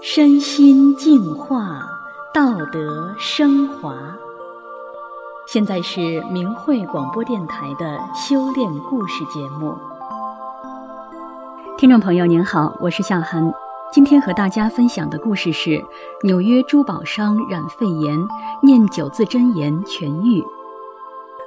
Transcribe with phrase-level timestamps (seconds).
[0.00, 1.82] 身心净化，
[2.32, 3.94] 道德升华。
[5.46, 9.74] 现在是明慧广播电台的修炼故事节目。
[11.76, 13.52] 听众朋友您好，我是夏涵。
[13.90, 15.82] 今天和大家分享的故事是：
[16.22, 18.18] 纽约珠宝商染肺炎，
[18.62, 20.44] 念九字真言痊愈。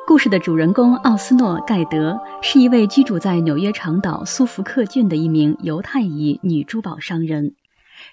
[0.08, 7.56] 故事的主人公奥斯诺·盖德是一位居住在纽约长岛苏福克郡的一名犹太裔女珠宝商人。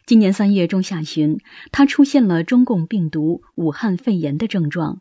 [0.07, 1.39] 今年三月中下旬，
[1.73, 5.01] 她出现了中共病毒武汉肺炎的症状，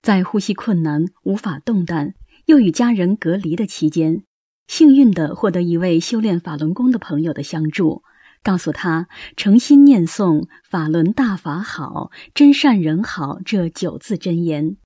[0.00, 2.14] 在呼吸困难、无法动弹，
[2.46, 4.22] 又与家人隔离的期间，
[4.68, 8.02] 幸运地获得一位修炼法轮功的朋友的相助，
[8.44, 14.76] 告诉她诚心念诵“法轮大法好，真善人好”这九字真言。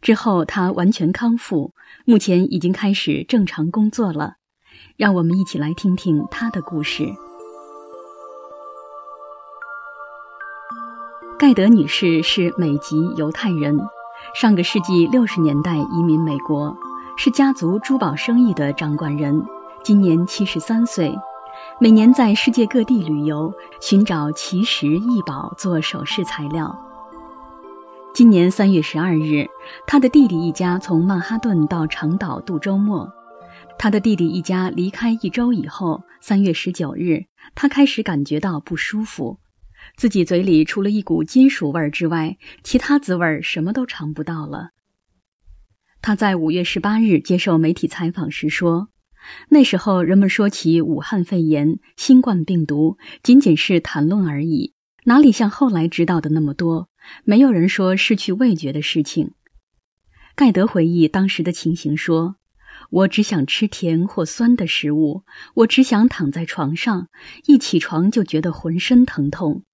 [0.00, 4.34] 之后，她完全康复，目前已经开始正常工作了。
[4.96, 7.06] 让我们一起来听听她的故事。
[11.38, 13.78] 盖德女士是美籍犹太人，
[14.34, 16.76] 上个世纪六十年代移民美国，
[17.16, 19.42] 是家族珠宝生意的掌管人，
[19.82, 21.18] 今年七十三岁，
[21.78, 26.89] 每年在世界各地旅游，寻找奇石异宝做首饰材料。
[28.12, 29.46] 今年三月十二日，
[29.86, 33.08] 他的弟弟一家从曼哈顿到长岛度周末。
[33.78, 39.38] 他的弟弟一家离开一周以后，三月十九日，他开始感觉到不舒服，
[39.96, 44.70] 自己嘴里除了一股金属味儿之外，其他滋味儿什么都尝不到了。
[46.02, 48.88] 他在五月十八日接受媒体采访时说
[49.50, 56.88] ：“那时候人们说起武汉肺炎、新冠病毒，仅仅是谈论而已，哪里像后来知道的那么多。”
[57.24, 59.32] 没有人说失去味觉的事情。
[60.34, 62.36] 盖德回忆当时的情形说
[62.90, 67.08] ：“我只想吃甜或酸的食物，我只想躺在床上，
[67.44, 69.64] 一起床就觉得浑身疼痛。”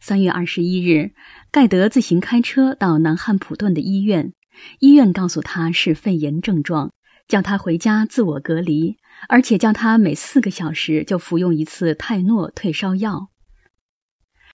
[0.00, 1.12] 三月二十一日，
[1.50, 4.32] 盖德自行开车到南汉普顿的医院，
[4.80, 6.92] 医院告诉他是肺炎症状，
[7.28, 8.96] 叫他回家自我隔离，
[9.28, 13.30] 而且叫他每四个小时就服用一次泰诺退烧药。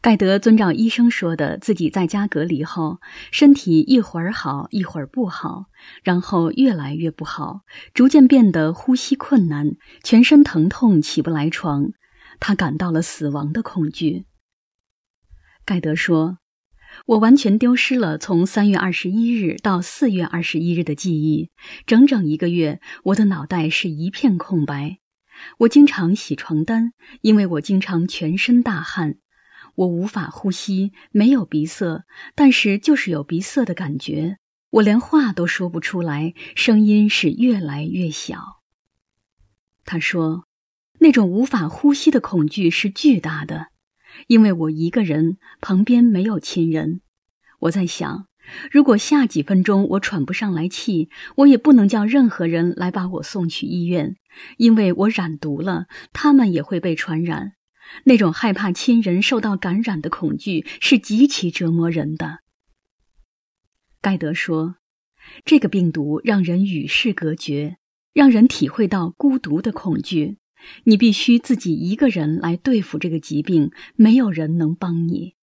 [0.03, 2.99] 盖德遵照医生说的，自己在家隔离后，
[3.31, 5.67] 身体一会儿好，一会儿不好，
[6.03, 7.61] 然后越来越不好，
[7.95, 11.93] 逐渐变得呼吸困难，全身疼痛，起不来床。
[12.41, 14.25] 他感到了死亡的恐惧。
[15.65, 16.39] 盖德说
[17.07, 21.53] ：“我完全丢失了从三月二十一日到四月二十一日的记忆，
[21.87, 24.99] 整整一个月，我的脑袋是一片空白。
[25.59, 26.91] 我经常洗床单，
[27.21, 29.19] 因为我经常全身大汗。”
[29.75, 34.39] 我无法呼吸，没有鼻塞，但是就是有鼻塞的感觉。
[34.71, 38.63] 我连话都说不出来，声音是越来越小。
[39.85, 40.47] 他说，
[41.01, 43.67] 那种无法呼吸的恐惧是巨大的，
[44.29, 47.01] 因为我一个人，旁边没有亲人。
[47.61, 48.27] 我在想，
[48.71, 54.17] 如果下几分钟我喘不上来气，我也不能叫任何人来把我送去医院，
[54.57, 57.53] 因为我染毒了，他们也会被传染。
[58.05, 62.41] 那种害怕亲人受到感染的恐惧是极其折磨人的。
[64.01, 64.77] 盖德说
[65.45, 67.79] ：“这个病毒让人与世隔绝，
[68.13, 70.39] 让人体会到孤独的恐惧。
[70.85, 75.35] 你必须自己一个人来对付这个疾病，没有人能帮你。”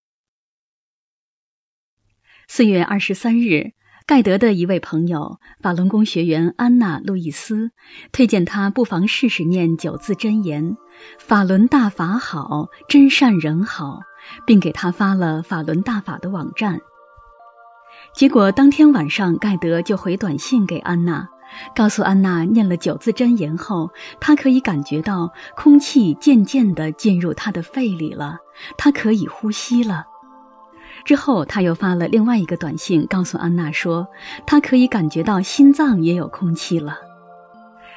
[2.47, 3.73] 四月二十三日。
[4.09, 7.69] 盖德的一位朋友，法轮功学员安娜·路易斯，
[8.11, 10.75] 推荐他不妨试试念九字真言
[11.21, 13.99] ：“法轮大法好，真善人好”，
[14.47, 16.81] 并给他发了法轮大法的网站。
[18.11, 21.29] 结果当天晚上，盖德就回短信给安娜，
[21.75, 28.39] 告诉安娜念了九字真言后，他可以感觉到空气渐渐地进入他的肺里了，
[28.75, 30.07] 他可以呼吸了。
[31.05, 34.07] 之后，他又发了另外一个短信，告诉安娜说，
[34.45, 36.97] 他可以感觉到心脏也有空气了。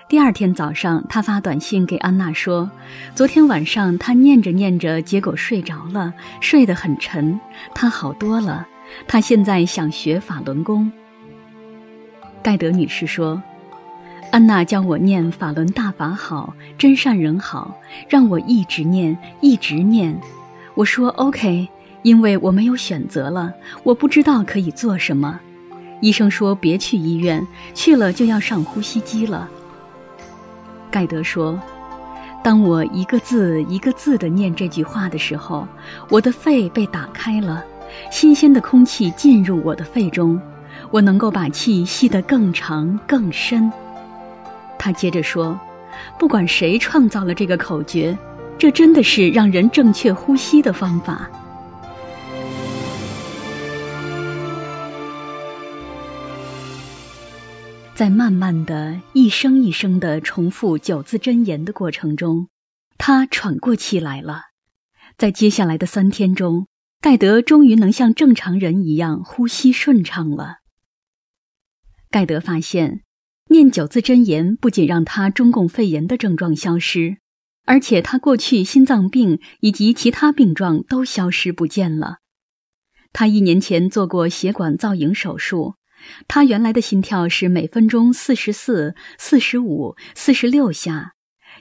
[0.09, 2.71] 第二天早上，他发短信给安娜说，
[3.15, 7.41] 昨天晚上他念着念着，结果睡着了，睡得很沉，
[7.75, 8.67] 他好多了，
[9.07, 10.91] 他现在想学法轮功。
[12.43, 13.43] 盖德女士说，
[14.31, 17.79] 安娜教我念法轮大法好，真善人好，
[18.09, 20.19] 让我一直念，一直念。
[20.75, 21.69] 我说 OK。
[22.03, 23.53] 因为我没有选择了，
[23.85, 25.39] 我不知道可以做什么。
[26.01, 29.49] 医生说别去医院，去了就要上呼吸机了。
[30.91, 31.59] 盖德说
[32.43, 35.67] ：“当我一个字一个字地念这句话的时候，
[36.09, 37.65] 我的肺被打开了，
[38.11, 40.41] 新鲜的空气进入我的肺中，
[40.91, 43.73] 我能够把气吸得更长更深。”
[44.77, 45.57] 他接着说
[46.19, 48.19] ：“不管谁创造了这个口诀，
[48.59, 51.31] 这真的是让人正确呼吸的方法。
[57.95, 62.49] 在慢慢的一声一声的重复九字真言的过程中，
[62.97, 64.45] 他喘过气来了。
[65.19, 66.67] 在接下来的三天中，
[67.03, 70.61] 盖德终于能像正常人一样呼吸顺畅了。
[72.11, 73.03] 盖德发现，
[73.51, 77.19] 念九字真言不仅让他中共肺炎的症状消失，
[77.67, 82.17] 而且他过去心脏病以及其他病状都消失不见了。
[83.13, 85.75] 他一年前做过血管造影手术。
[86.29, 91.13] 他原来的心跳是每分钟四十四、四十五、四十六下，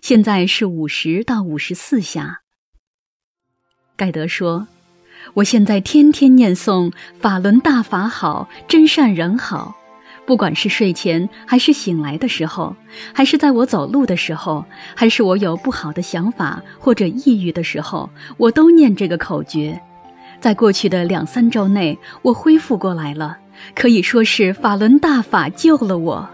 [0.01, 2.41] 现在是五十到五十四下。
[3.95, 4.67] 盖德说
[5.35, 9.75] ：“我现在天天念诵‘法轮大法好，真善人好’，
[10.25, 12.75] 不管是睡前，还是醒来的时候，
[13.13, 14.65] 还是在我走路的时候，
[14.95, 19.79] 还是我有不好的想法或者抑郁的时候，我都念这个口诀。
[20.39, 23.38] 在过去的两三周内，我恢复过来了。”
[23.75, 26.28] 可以说是法轮大法救了我。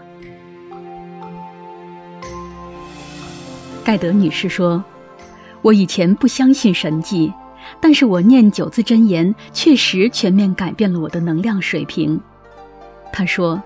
[3.84, 4.84] 盖德女士说
[5.62, 7.32] ：“我以前不相信神迹，
[7.80, 12.20] 但是我念九字真言，确实全面改变了我的能量水平。”
[13.10, 13.62] 她说：“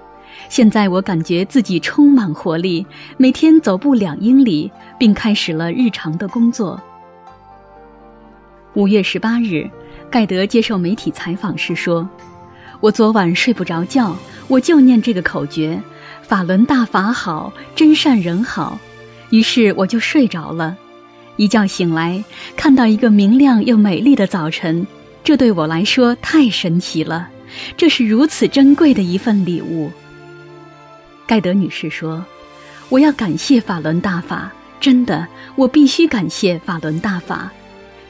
[0.48, 2.86] 现在我感觉自己充满活力，
[3.16, 6.80] 每天走步两英里，并开始了日常的工作。”
[8.74, 9.68] 五月十八日，
[10.08, 12.08] 盖德接受媒体采访时说。
[12.82, 14.16] 我昨晚睡不着觉，
[14.48, 15.80] 我就念这个口诀
[16.26, 18.76] ：“法轮大法好，真善人好。”
[19.30, 20.76] 于是我就睡着了。
[21.36, 22.24] 一觉醒来，
[22.56, 24.84] 看到一个明亮又美丽的早晨，
[25.22, 27.28] 这对我来说太神奇了。
[27.76, 29.88] 这是如此珍贵的一份礼物。
[31.24, 32.26] 盖德女士说
[32.90, 34.50] ：“我要感谢法轮大法，
[34.80, 35.24] 真的，
[35.54, 37.48] 我必须感谢法轮大法，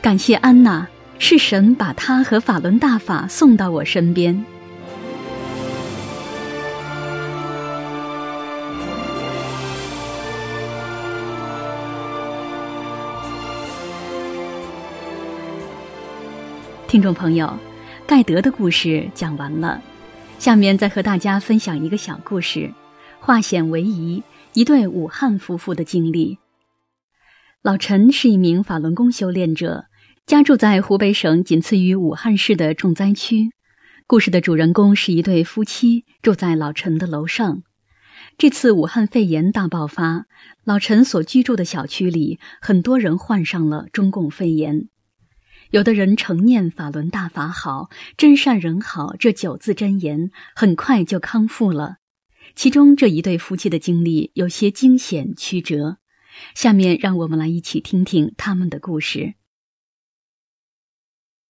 [0.01, 0.87] 感谢安娜，
[1.19, 4.43] 是神把她和法轮大法送到我身边。”
[16.93, 17.59] 听众朋友，
[18.07, 19.81] 盖德的故事讲完了，
[20.39, 22.71] 下面再和大家分享一个小故事：
[23.19, 24.23] 化险为夷，
[24.53, 26.37] 一对武汉夫妇的经历。
[27.63, 29.87] 老陈是一名法轮功修炼者，
[30.27, 33.53] 家住在湖北省仅次于武汉市的重灾区。
[34.07, 37.63] 故事的主人公是一对夫妻，住在老陈的楼上。
[38.37, 40.27] 这次武汉肺炎大爆发，
[40.63, 44.89] 老陈所居住的小区里很多人患上了中共肺炎。
[45.73, 47.89] 有的人承念“法轮大法好，
[48.19, 51.97] 真善人好”这九字真言，很快就康复了。
[52.55, 55.97] 其中这一对夫妻的经历有些惊险曲折，
[56.55, 59.33] 下面让我们来一起听听他们的故事。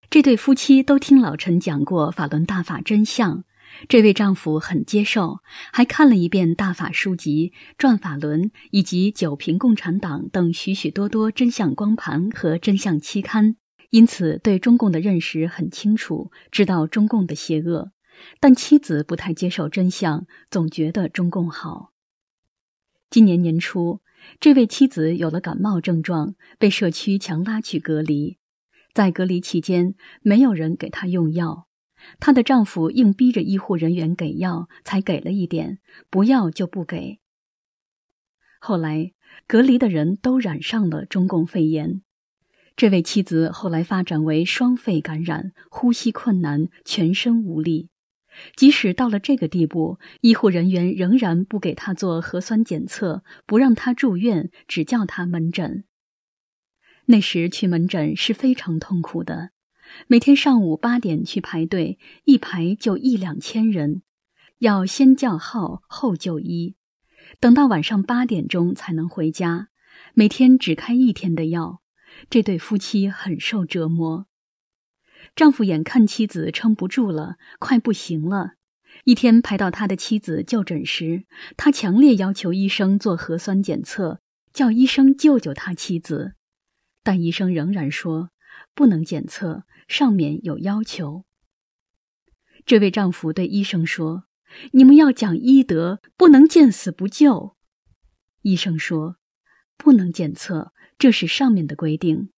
[0.08, 3.42] 这对夫妻都听老陈讲过法轮大法真相，
[3.88, 5.40] 这位丈夫很接受，
[5.72, 13.56] 还看了一遍大法书籍《转法轮》以及《九评共产党》等许许多多真相光盘和真相期刊。
[13.92, 17.92] 因此，对中共的认识很清楚，知道中共的邪恶，
[18.40, 21.92] 但妻子不太接受真相，总觉得中共好。
[23.10, 24.00] 今年年初，
[24.40, 28.38] 这位妻子有了感冒症状，被社区强拉去隔离。
[28.94, 31.68] 在隔离期间，没有人给她用药，
[32.18, 37.20] 她的丈夫硬逼着医护人员给药，才给了一点，不要就不给。
[38.58, 39.12] 后来，
[39.46, 42.00] 隔离的人都染上了中共肺炎。
[42.74, 47.88] 这位妻子后来发展为双肺感染，呼吸困难，全身无力。
[48.56, 55.84] 即使到了这个地步，医护人员仍然不给她做核酸检测，不让她住院，只叫她门诊。
[57.06, 59.50] 那时去门诊是非常痛苦的，
[60.06, 64.00] 每天上午八点去排队，一排就一两千人，
[64.60, 66.74] 要先叫号后就医，
[67.38, 69.68] 等到晚上八点钟才能回家，
[70.14, 71.81] 每天只开一天的药。
[72.30, 74.26] 这对夫妻很受折磨，
[75.34, 78.52] 丈夫眼看妻子撑不住了，快不行了。
[79.04, 81.24] 一天排到他的妻子就诊时，
[81.56, 84.20] 他强烈要求医生做核酸检测，
[84.52, 86.34] 叫医生救救他妻子。
[87.02, 88.30] 但医生仍然说
[88.74, 91.24] 不能检测，上面有要求。
[92.64, 94.24] 这位丈夫对医生说
[94.72, 97.56] ：“你们要讲医德，不能见死不救。”
[98.42, 99.16] 医生说
[99.82, 102.30] ：“不能检测。”这是上面的规定。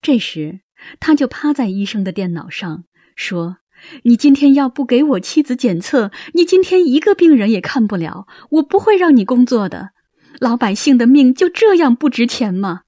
[0.00, 0.60] 这时，
[0.98, 3.58] 他就趴在医生的电脑上说
[4.04, 8.26] ：“你今天要不给我妻子检测，你今天一个病人也看不了。
[8.52, 9.90] 我不会让你工作的。
[10.38, 12.84] 老百姓的命就这样不值钱吗？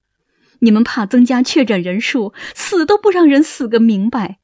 [0.60, 4.38] 你们怕增加确诊人数，死都不让人死个明白。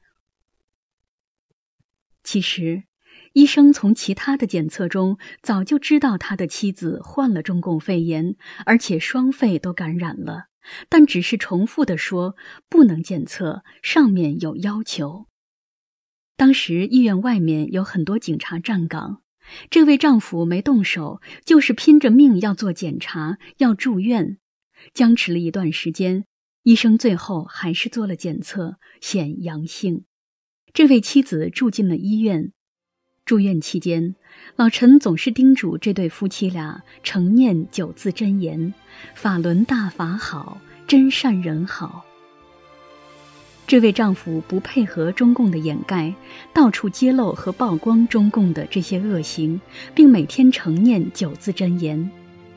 [2.23, 2.83] 其实，
[3.33, 10.47] 医生从其他的检测中早就知道他的妻子患了中共肺炎，而且双肺都感染了，
[10.89, 12.35] 但只是重复的说
[12.67, 15.27] 不能检测，上面有要求。
[16.35, 19.21] 当时医院外面有很多警察站岗，
[19.69, 24.37] 这位丈夫没动手，就是拼着命要做检查，要住院。
[24.93, 26.25] 僵持了一段时间，
[26.63, 30.05] 医生最后还是做了检测，显阳性。
[30.71, 32.53] 这位妻子住进了医院。
[33.29, 34.15] 住院期间，
[34.55, 38.73] 老陈总是叮嘱这对夫妻俩常念九字真言
[39.13, 40.57] ：“法轮大法好，
[40.87, 42.03] 真善人好。”
[43.67, 46.11] 这位丈夫不配合中共的掩盖，
[46.51, 49.61] 到处揭露和曝光中共的这些恶行，
[49.93, 52.09] 并每天常念九字真言。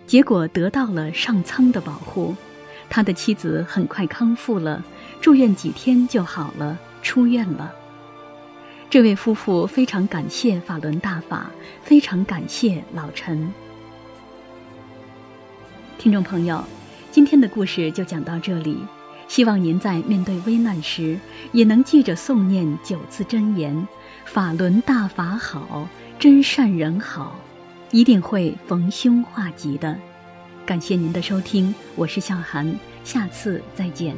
[0.07, 2.35] 结果得到了上苍的保护，
[2.89, 4.83] 他的妻子很快康复了，
[5.21, 7.75] 住院几天就好了，出院了。
[8.93, 11.51] 这位夫妇非常感谢法轮大法，
[11.83, 13.51] 非常感谢老陈。
[15.97, 16.63] 听众朋友，
[17.11, 18.77] 今天的故事就讲到这里，
[19.29, 21.19] 希望您在面对危难时
[21.53, 23.89] 也能记着诵念九字真言：
[24.27, 27.35] 法轮大法好，真善人好。
[27.93, 29.97] 一定会逢凶化吉的。
[30.67, 32.71] 感谢您的收听，我是笑涵，
[33.05, 34.15] 下次再见。